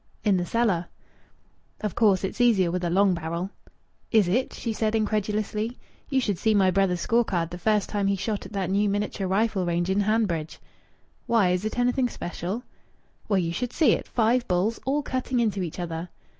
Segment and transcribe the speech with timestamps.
[0.23, 0.87] "In the cellar."
[1.81, 3.51] "Of course it's easier with a long barrel."
[4.11, 5.77] "Is it?" she said incredulously.
[6.09, 8.89] "You should see my brother's score card the first time he shot at that new
[8.89, 10.59] miniature rifle range in Hanbridge!"
[11.27, 11.49] "Why?
[11.51, 12.63] Is it anything special?"
[13.29, 14.07] "Well, you should see it.
[14.07, 16.09] Five bulls, all cutting into each other."